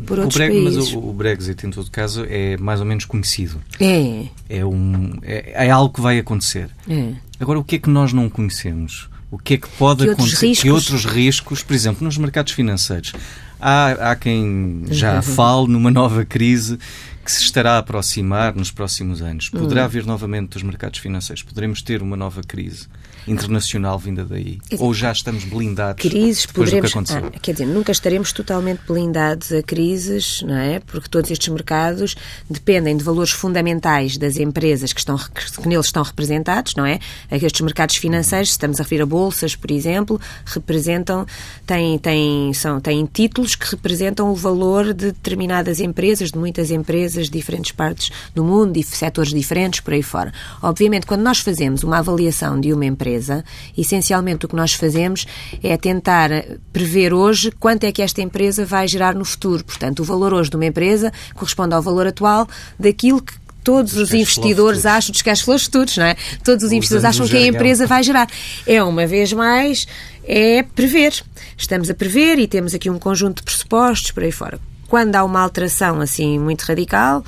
[0.06, 0.76] por O outros Bre- países.
[0.76, 3.62] Mas o, o Brexit, em todo caso, é mais ou menos conhecido.
[3.80, 6.70] É, É, um, é, é algo que vai acontecer.
[6.90, 7.14] é.
[7.40, 9.10] Agora, o que é que nós não conhecemos?
[9.30, 10.40] O que é que pode Que outros acontecer?
[10.46, 10.72] Que riscos?
[10.94, 13.12] outros riscos, por exemplo, nos mercados financeiros?
[13.60, 15.22] Há, há quem já Uhum.
[15.22, 16.78] fale numa nova crise
[17.24, 19.50] que se estará a aproximar nos próximos anos.
[19.54, 19.60] Hum.
[19.60, 21.44] Poderá vir novamente dos mercados financeiros?
[21.44, 22.88] Poderemos ter uma nova crise
[23.28, 24.60] internacional vinda daí?
[24.80, 27.32] Ou já estamos blindados crises depois poderemos do que aconteceu?
[27.34, 32.16] ah, quer dizer nunca estaremos totalmente blindados a crises não é porque todos estes mercados
[32.50, 37.00] dependem de valores fundamentais das empresas que estão que neles estão representados não é
[37.32, 41.26] estes mercados financeiros se estamos a referir a bolsas por exemplo representam
[41.66, 47.13] têm têm são têm títulos que representam o valor de determinadas empresas de muitas empresas
[47.22, 51.84] de diferentes partes do mundo e setores diferentes por aí fora obviamente quando nós fazemos
[51.84, 53.44] uma avaliação de uma empresa
[53.78, 55.26] essencialmente o que nós fazemos
[55.62, 56.30] é tentar
[56.72, 59.64] prever hoje quanto é que esta empresa vai gerar no futuro.
[59.64, 62.48] Portanto, o valor hoje de uma empresa corresponde ao valor atual
[62.80, 66.16] daquilo que todos Dos os flow investidores acham, dos cash flows futuros, não é?
[66.44, 68.28] Todos os investidores Usando acham que a empresa vai gerar.
[68.68, 69.88] É, uma vez mais,
[70.26, 71.14] é prever.
[71.58, 74.60] Estamos a prever e temos aqui um conjunto de pressupostos por aí fora.
[74.94, 77.26] Quando há uma alteração assim muito radical,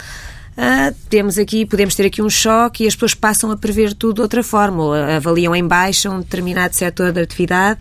[0.56, 4.18] ah, temos aqui, podemos ter aqui um choque e as pessoas passam a prever tudo
[4.18, 7.80] de outra forma, ou avaliam em baixa um determinado setor de atividade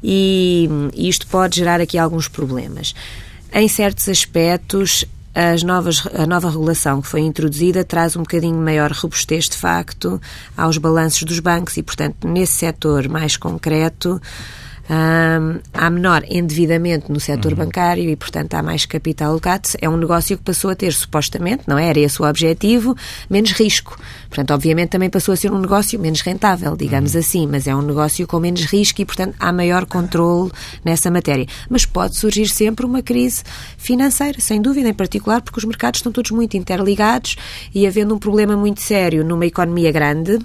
[0.00, 2.94] e, e isto pode gerar aqui alguns problemas.
[3.52, 8.92] Em certos aspectos, as novas, a nova regulação que foi introduzida traz um bocadinho maior
[8.92, 10.20] robustez, de facto,
[10.56, 14.22] aos balanços dos bancos e, portanto, nesse setor mais concreto,
[14.90, 19.68] hum, há menor endividamento no setor bancário e, portanto, há mais capital alocado.
[19.80, 21.88] É um negócio que passou a ter, supostamente, não é?
[21.88, 22.96] Era esse o objetivo,
[23.28, 23.98] menos risco.
[24.28, 27.82] Portanto, obviamente, também passou a ser um negócio menos rentável, digamos assim, mas é um
[27.82, 30.50] negócio com menos risco e, portanto, há maior controle
[30.84, 31.46] nessa matéria.
[31.68, 33.42] Mas pode surgir sempre uma crise
[33.76, 37.36] financeira, sem dúvida, em particular porque os mercados estão todos muito interligados
[37.74, 40.38] e, havendo um problema muito sério numa economia grande,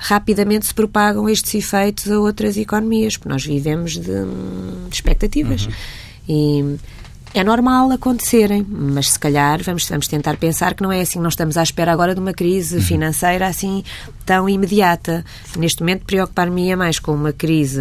[0.00, 5.68] rapidamente se propagam estes efeitos a outras economias, porque nós vivemos de, de expectativas.
[6.26, 6.78] E
[7.34, 11.28] é normal acontecerem, mas se calhar vamos, vamos tentar pensar que não é assim, não
[11.28, 13.84] estamos à espera agora de uma crise financeira assim
[14.24, 15.24] tão imediata.
[15.56, 17.80] Neste momento preocupar-me é mais com uma crise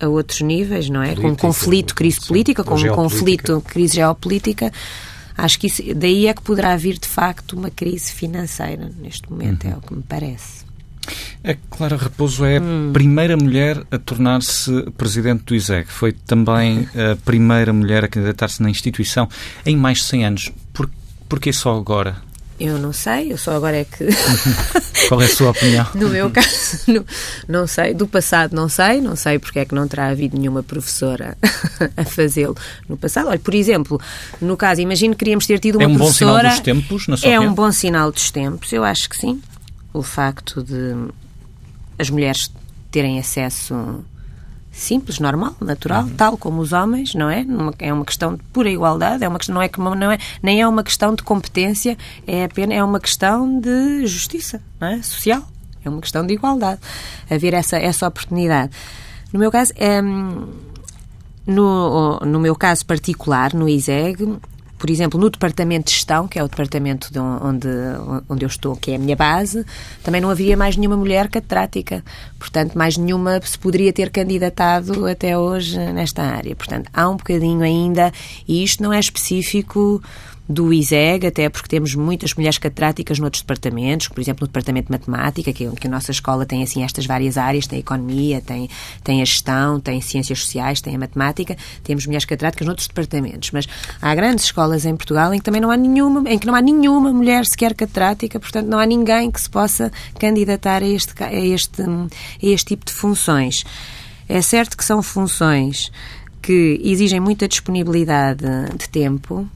[0.00, 1.14] a outros níveis, não é?
[1.14, 4.72] com um Política, conflito, crise sim, política, com um conflito, crise geopolítica.
[5.36, 9.66] Acho que isso, daí é que poderá vir de facto uma crise financeira neste momento,
[9.66, 10.71] é o que me parece.
[11.44, 12.62] A Clara Raposo é a
[12.92, 15.86] primeira mulher a tornar-se presidente do ISEG.
[15.88, 19.28] Foi também a primeira mulher a candidatar-se na instituição
[19.66, 20.52] em mais de 100 anos.
[20.72, 20.88] Por,
[21.28, 22.16] porquê só agora?
[22.60, 24.06] Eu não sei, eu só agora é que.
[25.08, 25.84] Qual é a sua opinião?
[25.96, 27.04] no meu caso, no,
[27.48, 27.92] não sei.
[27.92, 29.00] Do passado, não sei.
[29.00, 31.36] Não sei porque é que não terá havido nenhuma professora
[31.96, 32.56] a fazê-lo
[32.88, 33.26] no passado.
[33.30, 34.00] Olha, por exemplo,
[34.40, 36.34] no caso, imagino que queríamos ter tido uma é um professora.
[36.34, 37.52] bom sinal dos tempos, na sua É opinião?
[37.52, 39.42] um bom sinal dos tempos, eu acho que sim.
[39.92, 40.94] O facto de
[41.98, 42.50] as mulheres
[42.90, 44.04] terem acesso
[44.70, 47.44] simples, normal, natural, tal como os homens, não é?
[47.78, 50.62] É uma questão de pura igualdade, é uma questão, não é, que- não é nem
[50.62, 55.02] é uma questão de competência, é apenas é uma questão de justiça, não é?
[55.02, 55.46] Social.
[55.84, 56.80] É uma questão de igualdade.
[57.30, 58.72] Haver essa essa oportunidade.
[59.32, 60.00] No meu caso, é,
[61.46, 64.38] no, no meu caso particular, no ISEG,
[64.82, 67.68] por exemplo, no departamento de gestão, que é o departamento de onde,
[68.28, 69.64] onde eu estou, que é a minha base,
[70.02, 72.04] também não havia mais nenhuma mulher catedrática.
[72.36, 76.56] Portanto, mais nenhuma se poderia ter candidatado até hoje nesta área.
[76.56, 78.12] Portanto, há um bocadinho ainda,
[78.48, 80.02] e isto não é específico
[80.48, 84.92] do ISEG, até porque temos muitas mulheres catedráticas noutros departamentos, por exemplo, no departamento de
[84.92, 88.68] matemática, que, que a nossa escola tem assim estas várias áreas, tem a economia, tem,
[89.04, 93.66] tem a gestão, tem ciências sociais, tem a matemática, temos mulheres catedráticas noutros departamentos, mas
[94.00, 96.60] há grandes escolas em Portugal em que também não há nenhuma, em que não há
[96.60, 101.32] nenhuma mulher sequer catedrática, portanto não há ninguém que se possa candidatar a este, a
[101.32, 102.08] este, a
[102.42, 103.64] este tipo de funções.
[104.28, 105.90] É certo que são funções
[106.42, 108.44] que exigem muita disponibilidade
[108.76, 109.48] de tempo,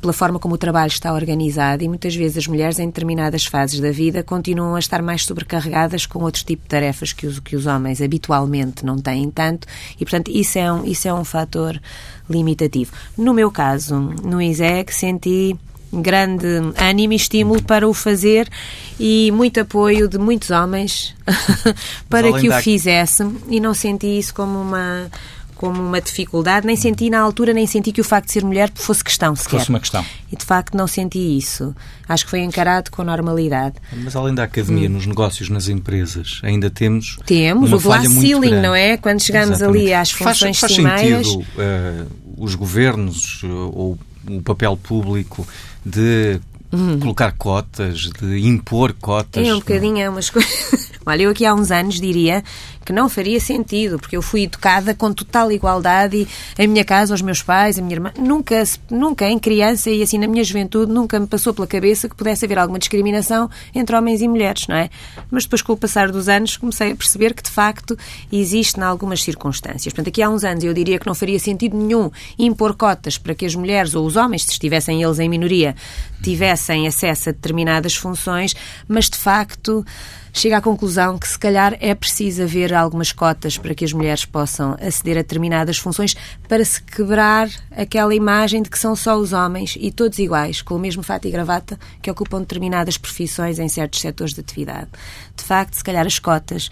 [0.00, 3.80] pela forma como o trabalho está organizado e muitas vezes as mulheres em determinadas fases
[3.80, 7.56] da vida continuam a estar mais sobrecarregadas com outro tipo de tarefas que os, que
[7.56, 9.66] os homens habitualmente não têm tanto
[9.98, 11.80] e, portanto, isso é um, isso é um fator
[12.30, 12.92] limitativo.
[13.18, 15.56] No meu caso, no ISEC, senti
[15.92, 18.48] grande ânimo e estímulo para o fazer
[18.98, 21.14] e muito apoio de muitos homens
[22.08, 25.10] para que o fizesse e não senti isso como uma
[25.64, 28.70] como uma dificuldade, nem senti na altura, nem senti que o facto de ser mulher
[28.74, 29.58] fosse questão sequer.
[29.58, 30.04] Fosse uma questão.
[30.30, 31.74] E de facto não senti isso.
[32.06, 33.76] Acho que foi encarado com normalidade.
[34.02, 37.16] Mas além da academia, nos negócios, nas empresas, ainda temos.
[37.24, 38.66] Temos uma o glass falha muito ceiling, grande.
[38.66, 38.96] não é?
[38.98, 39.84] Quando chegamos Exatamente.
[39.84, 41.26] ali às Faz- funções faz, cimeiras.
[41.26, 42.04] sentido eh,
[42.36, 43.98] os governos eh, ou
[44.28, 45.46] o papel público
[45.84, 46.40] de
[47.00, 49.46] colocar cotas, de impor cotas.
[49.46, 50.90] É um bocadinho, é umas coisas.
[51.06, 52.42] Olha, eu aqui há uns anos diria
[52.84, 57.14] que não faria sentido, porque eu fui educada com total igualdade e a minha casa,
[57.14, 60.92] os meus pais, a minha irmã, nunca, nunca em criança e assim na minha juventude,
[60.92, 64.76] nunca me passou pela cabeça que pudesse haver alguma discriminação entre homens e mulheres, não
[64.76, 64.90] é?
[65.30, 67.96] Mas depois, com o passar dos anos, comecei a perceber que de facto
[68.32, 69.92] existe em algumas circunstâncias.
[69.92, 73.34] Portanto, aqui há uns anos eu diria que não faria sentido nenhum impor cotas para
[73.34, 75.74] que as mulheres ou os homens, se estivessem eles em minoria,
[76.22, 78.54] tivessem acesso a determinadas funções,
[78.88, 79.84] mas de facto
[80.32, 84.24] chega à conclusão que se calhar é preciso haver algumas cotas para que as mulheres
[84.24, 86.14] possam aceder a determinadas funções
[86.48, 90.74] para se quebrar aquela imagem de que são só os homens e todos iguais, com
[90.74, 94.88] o mesmo fato e gravata, que ocupam determinadas profissões em certos setores de atividade.
[95.36, 96.70] De facto, se calhar as cotas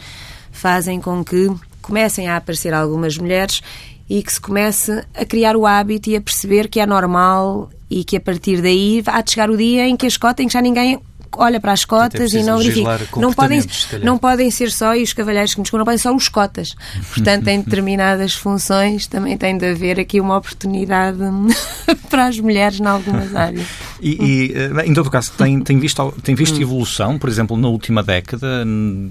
[0.50, 3.60] fazem com que comecem a aparecer algumas mulheres
[4.08, 8.04] e que se comece a criar o hábito e a perceber que é normal e
[8.04, 10.52] que a partir daí há de chegar o dia em que as cotas, em que
[10.52, 10.98] já ninguém
[11.36, 12.98] olha para as cotas e não verifica.
[13.16, 13.62] Não podem,
[14.02, 16.74] não podem ser só, e os cavalheiros que nos não podem ser só os cotas.
[17.14, 21.18] Portanto, em determinadas funções também tem de haver aqui uma oportunidade
[22.10, 23.66] para as mulheres em algumas áreas.
[24.00, 26.38] E, e, eh, em todo caso, tem, tem visto, tem Hum.
[26.38, 28.64] visto evolução, por exemplo, na última década,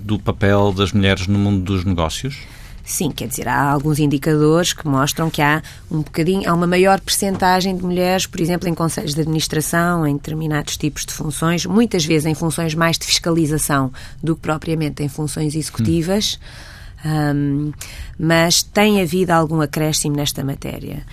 [0.04, 2.36] do papel das mulheres no mundo dos negócios?
[2.84, 7.00] Sim, quer dizer, há alguns indicadores que mostram que há um bocadinho, há uma maior
[7.00, 12.04] percentagem de mulheres, por exemplo, em conselhos de administração, em determinados tipos de funções, muitas
[12.04, 13.92] vezes em funções mais de fiscalização
[14.22, 16.40] do que propriamente em funções executivas.
[17.06, 17.72] Hum,
[18.18, 21.04] mas tem havido algum acréscimo nesta matéria.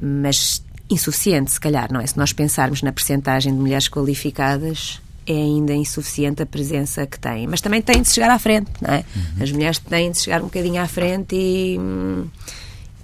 [0.00, 2.06] Mas insuficiente, se calhar, não é?
[2.06, 7.46] Se nós pensarmos na percentagem de mulheres qualificadas, é ainda insuficiente a presença que têm.
[7.46, 9.04] Mas também têm de chegar à frente, não é?
[9.40, 12.26] As mulheres têm de chegar um bocadinho à frente e, hum,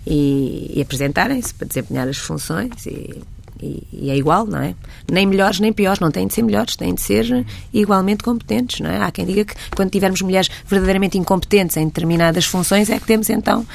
[0.06, 3.22] e, e apresentarem-se para desempenhar as funções e,
[3.62, 4.74] e- e é igual, não é?
[5.10, 8.90] Nem melhores nem piores, não têm de ser melhores, têm de ser igualmente competentes, não
[8.90, 8.98] é?
[9.02, 13.28] Há quem diga que quando tivermos mulheres verdadeiramente incompetentes em determinadas funções é que temos
[13.30, 13.66] então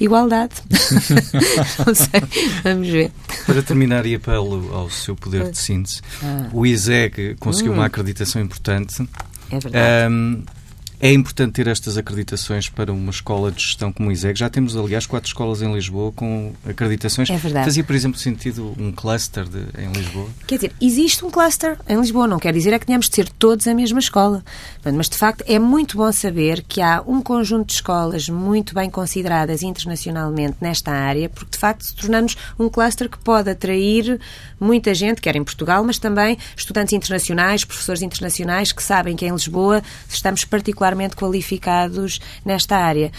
[0.00, 0.54] igualdade.
[1.86, 2.22] não sei,
[2.62, 3.10] vamos ver.
[3.46, 6.00] Para terminar e apelo ao seu poder de síntese,
[6.52, 9.02] o ISEG conseguiu uma acreditação importante.
[9.50, 9.76] É verdade.
[10.06, 10.42] Ahm,
[11.02, 14.38] É importante ter estas acreditações para uma escola de gestão como o ISEG.
[14.38, 17.28] Já temos, aliás, quatro escolas em Lisboa com acreditações.
[17.28, 17.64] É verdade.
[17.64, 20.28] Fazia, por exemplo, sentido um cluster de, em Lisboa?
[20.46, 23.28] Quer dizer, existe um cluster em Lisboa, não quer dizer é que tenhamos de ser
[23.30, 24.44] todos a mesma escola.
[24.94, 28.88] Mas, de facto, é muito bom saber que há um conjunto de escolas muito bem
[28.88, 34.20] consideradas internacionalmente nesta área, porque, de facto, tornamos um cluster que pode atrair
[34.62, 39.32] muita gente, quer em Portugal, mas também estudantes internacionais, professores internacionais que sabem que em
[39.32, 43.10] Lisboa estamos particularmente qualificados nesta área.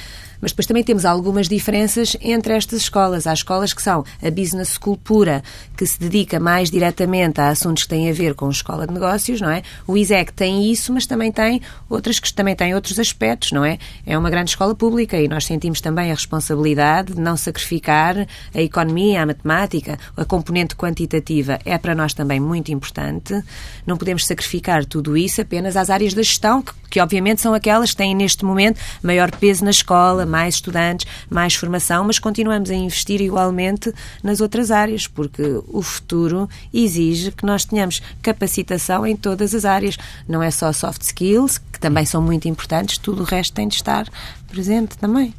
[0.44, 3.26] Mas depois também temos algumas diferenças entre estas escolas.
[3.26, 5.42] Há escolas que são a Business School pura,
[5.78, 9.40] que se dedica mais diretamente a assuntos que têm a ver com escola de negócios,
[9.40, 9.64] não é?
[9.88, 13.78] O ISEC tem isso, mas também tem outras que também têm outros aspectos, não é?
[14.06, 18.62] É uma grande escola pública e nós sentimos também a responsabilidade de não sacrificar a
[18.62, 23.42] economia, a matemática, a componente quantitativa é para nós também muito importante.
[23.88, 27.92] Não podemos sacrificar tudo isso apenas às áreas da gestão, que, que obviamente são aquelas
[27.92, 32.74] que têm neste momento maior peso na escola, mais estudantes, mais formação, mas continuamos a
[32.74, 33.94] investir igualmente
[34.24, 39.96] nas outras áreas, porque o futuro exige que nós tenhamos capacitação em todas as áreas.
[40.28, 43.76] Não é só soft skills, que também são muito importantes, tudo o resto tem de
[43.76, 44.08] estar
[44.50, 45.36] presente também.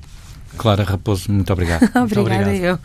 [0.57, 1.90] Clara Raposo, muito obrigado.
[1.98, 2.78] Obrigada muito eu.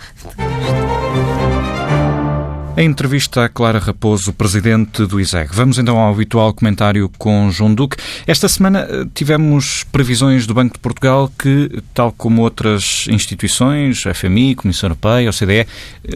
[2.80, 5.50] A entrevista a Clara Raposo, presidente do ISEG.
[5.52, 7.98] Vamos então ao habitual comentário com João Duque.
[8.26, 14.56] Esta semana eh, tivemos previsões do Banco de Portugal que, tal como outras instituições, FMI,
[14.56, 15.68] Comissão Europeia, OCDE, eh,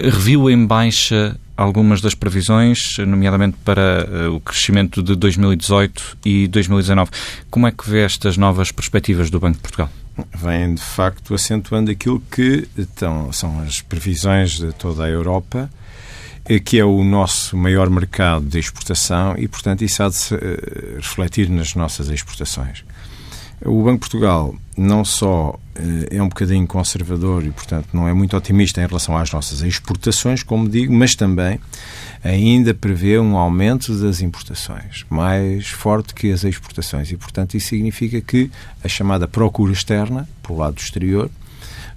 [0.10, 7.12] reviu em baixa algumas das previsões, nomeadamente para eh, o crescimento de 2018 e 2019.
[7.52, 9.90] Como é que vê estas novas perspectivas do Banco de Portugal?
[10.42, 15.70] Vem, de facto, acentuando aquilo que então, são as previsões de toda a Europa
[16.66, 20.98] que é o nosso maior mercado de exportação e, portanto, isso há de se eh,
[20.98, 22.84] refletir nas nossas exportações.
[23.66, 28.14] O Banco de Portugal não só eh, é um bocadinho conservador e, portanto, não é
[28.14, 31.62] muito otimista em relação às nossas exportações, como digo, mas também
[32.22, 38.20] ainda prevê um aumento das importações mais forte que as exportações e, portanto, isso significa
[38.20, 38.52] que
[38.84, 41.30] a chamada procura externa, pelo lado exterior,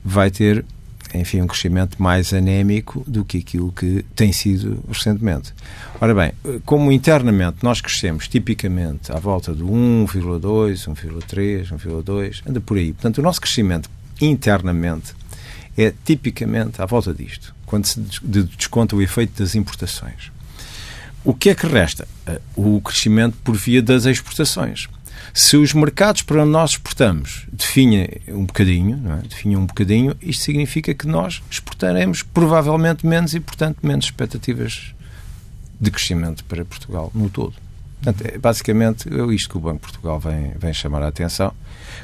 [0.04, 0.64] vai ter
[1.14, 5.52] enfim, um crescimento mais anémico do que aquilo que tem sido recentemente.
[6.00, 6.32] Ora bem,
[6.64, 10.40] como internamente nós crescemos tipicamente à volta de 1,2,
[10.86, 12.92] 1,3, 1,2, anda por aí.
[12.92, 13.90] Portanto, o nosso crescimento
[14.20, 15.14] internamente
[15.76, 18.00] é tipicamente à volta disto, quando se
[18.56, 20.32] desconta o efeito das importações.
[21.22, 22.06] O que é que resta?
[22.54, 24.88] O crescimento por via das exportações.
[25.36, 29.22] Se os mercados para onde nós exportamos definhem um bocadinho, não é?
[29.58, 34.94] um bocadinho, isto significa que nós exportaremos provavelmente menos e, portanto, menos expectativas
[35.78, 37.52] de crescimento para Portugal no todo.
[38.02, 41.52] Portanto, é, basicamente, é isto que o Banco de Portugal vem, vem chamar a atenção,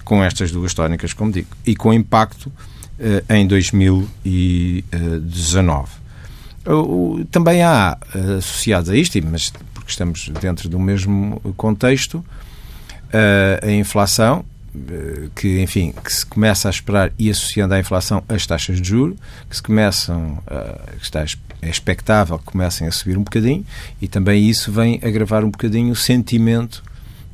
[0.04, 2.52] com estas duas tónicas, como digo, e com impacto
[2.98, 5.88] eh, em 2019.
[6.66, 12.22] O, também há, eh, associados a isto, mas porque estamos dentro do mesmo contexto,
[13.62, 14.44] a inflação,
[14.74, 18.88] eh, que, enfim, que se começa a esperar e associando à inflação as taxas de
[18.88, 19.16] juros,
[19.48, 20.38] que se começam,
[20.98, 21.24] que está,
[21.62, 23.64] é expectável que comecem a subir um bocadinho
[24.00, 26.82] e também isso vem agravar um bocadinho o sentimento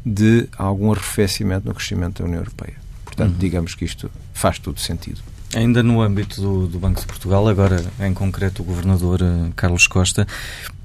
[0.04, 2.74] de algum arrefecimento no crescimento da União Europeia.
[3.04, 3.38] Portanto, uhum.
[3.38, 5.20] digamos que isto faz todo sentido.
[5.54, 9.86] Ainda no âmbito do, do, Banco de Portugal, agora em concreto o Governador uh, Carlos
[9.86, 10.26] Costa,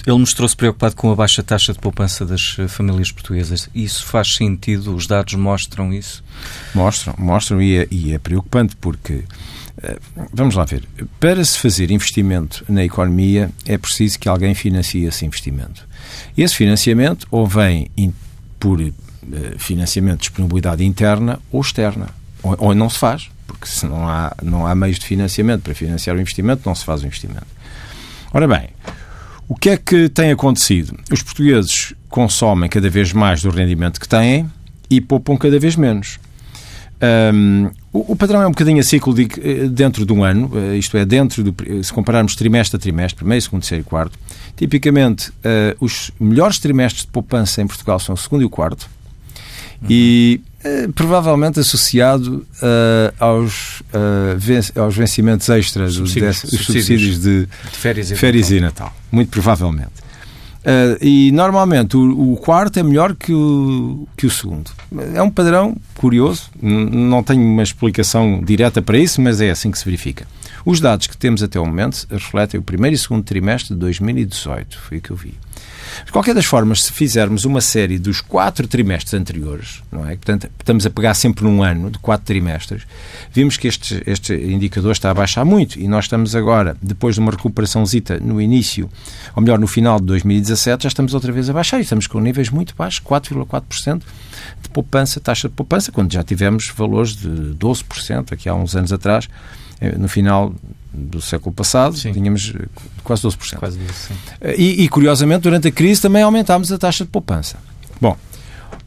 [0.06, 3.70] ele mostrou-se preocupado com a baixa taxa de poupança das uh, famílias portuguesas.
[3.74, 4.96] Isso faz sentido?
[4.96, 6.24] Os dados mostram isso?
[6.74, 9.24] Mostram, mostram e é, e é preocupante porque,
[9.78, 10.84] uh, vamos lá ver,
[11.20, 15.88] para se fazer investimento na economia é preciso que alguém financie esse investimento.
[16.38, 17.90] Esse financiamento ou vem
[18.60, 18.80] por
[19.58, 22.10] financiamento de disponibilidade interna ou externa,
[22.42, 25.76] ou, ou não se faz porque se não há, não há meios de financiamento para
[25.76, 27.48] financiar o investimento, não se faz o investimento.
[28.34, 28.70] Ora bem,
[29.54, 30.98] o que é que tem acontecido?
[31.12, 34.50] Os portugueses consomem cada vez mais do rendimento que têm
[34.90, 36.20] e poupam cada vez menos.
[37.32, 40.78] Um, o, padrão é um bocadinho a ciclo de, eh, dentro de um ano, eh,
[40.78, 44.18] isto é, dentro do, se compararmos trimestre a trimestre, primeiro, segundo, terceiro e quarto,
[44.58, 48.90] tipicamente uh, os melhores trimestres de poupança em Portugal são o segundo e o quarto,
[49.82, 49.88] uhum.
[49.88, 57.48] e eh, provavelmente associado uh, aos, uh, aos vencimentos extras, subsídios, os, subsídios, de, de,
[57.72, 58.58] férias, e, férias Natal.
[58.58, 58.96] e Natal.
[59.12, 59.92] Muito provavelmente.
[60.64, 64.72] Uh, e normalmente o, o, quarto é melhor que o, que o segundo.
[65.14, 69.78] É um padrão curioso, não tenho uma explicação direta para isso, mas é assim que
[69.78, 70.26] se verifica.
[70.66, 74.78] Os dados que temos até o momento refletem o primeiro e segundo trimestre de 2018,
[74.80, 75.34] foi o que eu vi.
[76.06, 80.16] De qualquer das formas, se fizermos uma série dos quatro trimestres anteriores, não é?
[80.16, 82.84] Portanto, estamos a pegar sempre num ano de quatro trimestres,
[83.32, 87.22] vimos que este, este indicador está a baixar muito e nós estamos agora, depois de
[87.22, 88.90] uma recuperação zita no início,
[89.36, 92.20] ou melhor, no final de 2017, já estamos outra vez a baixar e estamos com
[92.20, 94.02] níveis muito baixos, 4,4%
[94.62, 98.92] de poupança, taxa de poupança, quando já tivemos valores de 12% aqui há uns anos
[98.92, 99.28] atrás,
[99.92, 100.54] no final
[100.94, 102.14] do século passado, sim.
[102.14, 102.66] tínhamos eh,
[103.04, 103.58] quase 12%.
[103.58, 103.84] Quase 12%.
[104.42, 107.58] Eh, e, e, curiosamente, durante a crise também aumentámos a taxa de poupança.
[108.00, 108.16] Bom,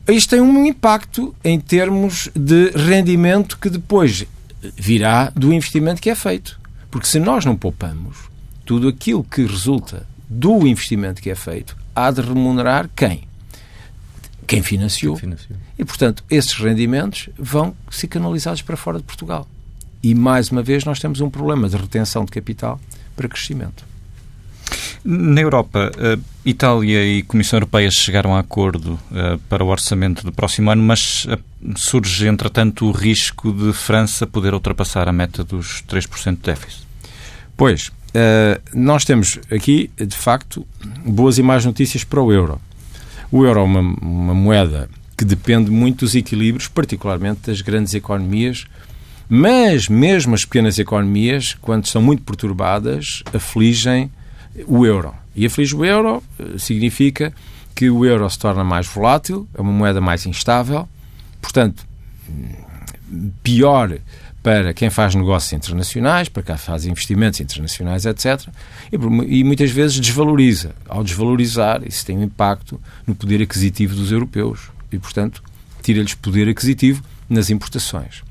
[0.08, 4.24] isto tem um impacto em termos de rendimento que depois
[4.76, 6.60] virá do investimento que é feito.
[6.90, 8.16] Porque se nós não poupamos,
[8.64, 13.22] tudo aquilo que resulta do investimento que é feito há de remunerar quem?
[14.46, 15.14] Quem financiou.
[15.14, 15.58] Quem financiou.
[15.78, 19.48] E, portanto, esses rendimentos vão ser canalizados para fora de Portugal.
[20.02, 22.80] E, mais uma vez, nós temos um problema de retenção de capital
[23.16, 23.84] para crescimento.
[25.08, 30.32] Na Europa, uh, Itália e Comissão Europeia chegaram a acordo uh, para o orçamento do
[30.32, 31.38] próximo ano, mas uh,
[31.76, 36.84] surge, entretanto, o risco de França poder ultrapassar a meta dos 3% de déficit.
[37.56, 37.90] Pois,
[38.74, 40.66] nós temos aqui, de facto,
[41.04, 42.60] boas e más notícias para o euro.
[43.30, 48.66] O euro é uma, uma moeda que depende muito dos equilíbrios, particularmente das grandes economias
[49.28, 54.10] mas mesmo as pequenas economias, quando são muito perturbadas, afligem
[54.66, 55.12] o euro.
[55.34, 57.32] E aflige o euro eh, significa
[57.74, 60.88] que o euro se torna mais volátil, é uma moeda mais instável,
[61.42, 61.86] portanto,
[63.42, 63.98] pior
[64.42, 68.48] para quem faz negócios internacionais, para quem faz investimentos internacionais, etc.
[68.92, 70.72] E, e, muitas vezes desvaloriza.
[70.88, 75.42] Ao desvalorizar, isso tem um impacto no poder aquisitivo dos europeus e, portanto,
[75.82, 78.22] tira-lhes poder aquisitivo nas importações.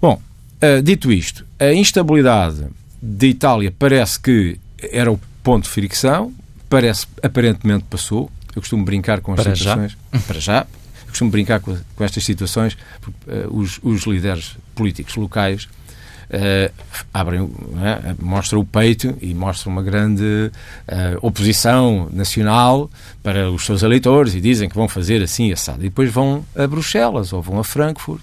[0.00, 0.20] Bom,
[0.62, 2.66] uh, dito isto, a instabilidade
[3.02, 4.58] de Itália parece que
[4.90, 6.32] era o ponto de fricção,
[6.68, 8.30] parece aparentemente passou.
[8.54, 9.96] Eu costumo brincar com as para situações.
[10.26, 10.66] Para já.
[11.02, 16.72] Eu costumo brincar com, com estas situações, porque uh, os, os, líderes políticos locais uh,
[17.12, 17.50] abrem,
[17.82, 18.14] é?
[18.18, 22.90] mostram o peito e mostram uma grande uh, oposição nacional
[23.22, 25.80] para os seus eleitores e dizem que vão fazer assim e assado.
[25.80, 28.22] E depois vão a Bruxelas ou vão a Frankfurt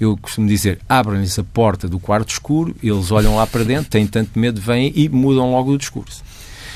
[0.00, 4.06] eu costumo dizer, abrem-lhes a porta do quarto escuro, eles olham lá para dentro, têm
[4.06, 6.22] tanto medo, vêm e mudam logo o discurso.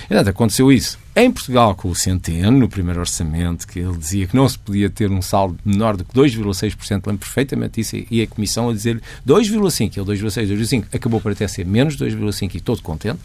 [0.08, 0.98] Portanto, aconteceu isso.
[1.14, 4.88] Em Portugal, com o Centeno, no primeiro orçamento, que ele dizia que não se podia
[4.88, 9.02] ter um saldo menor do que 2,6%, lembro perfeitamente isso, e a Comissão a dizer
[9.26, 13.18] 2,5%, ele 2,6%, 2,5%, acabou por até ser menos 2,5% e todo contente.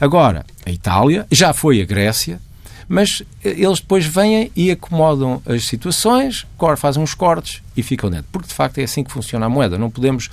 [0.00, 2.40] Agora, a Itália, já foi a Grécia,
[2.88, 8.26] mas eh, eles depois vêm e acomodam as situações, fazem uns cortes e ficam dentro.
[8.30, 9.78] Porque de facto é assim que funciona a moeda.
[9.78, 10.26] Não podemos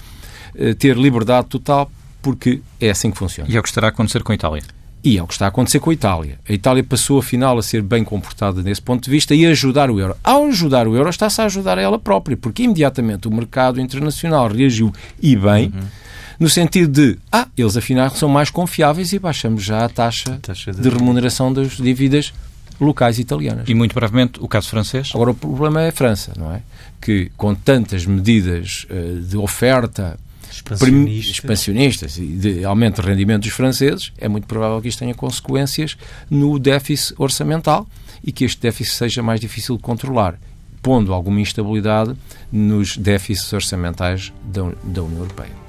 [0.56, 1.92] uh, ter liberdade total
[2.22, 3.50] porque é assim que funciona.
[3.50, 4.64] E é o que estará a acontecer com a Itália.
[5.04, 6.40] E é o que está a acontecer com a Itália.
[6.48, 9.92] A Itália passou, afinal, a ser bem comportada nesse ponto de vista e a ajudar
[9.92, 10.16] o euro.
[10.24, 14.48] Ao ajudar o euro, está-se a ajudar a ela própria, porque imediatamente o mercado internacional
[14.48, 15.66] reagiu e bem.
[15.66, 16.04] Uhum
[16.40, 20.38] no sentido de, ah, eles afinal são mais confiáveis e baixamos já a taxa, a
[20.38, 20.82] taxa de...
[20.82, 22.34] de remuneração das dívidas
[22.80, 23.68] locais italianas.
[23.68, 25.12] E muito brevemente o caso francês?
[25.14, 26.62] Agora o problema é a França, não é?
[27.00, 30.18] Que com tantas medidas uh, de oferta
[30.52, 31.32] expansionistas.
[31.32, 35.98] expansionistas e de aumento de rendimento dos franceses, é muito provável que isto tenha consequências
[36.30, 37.88] no déficit orçamental
[38.24, 40.40] e que este déficit seja mais difícil de controlar,
[40.82, 42.16] pondo alguma instabilidade
[42.52, 45.63] nos déficits orçamentais da, da União Europeia.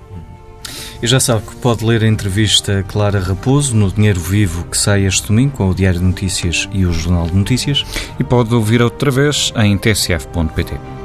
[1.02, 5.04] E já sabe que pode ler a entrevista Clara Raposo no Dinheiro Vivo que sai
[5.04, 7.84] este domingo com o Diário de Notícias e o Jornal de Notícias.
[8.18, 11.03] E pode ouvir outra vez em tsf.pt.